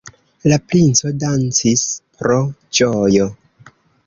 La 0.51 0.57
princo 0.71 1.11
dancis 1.25 1.83
pro 2.17 2.39
ĝojo. 2.81 3.31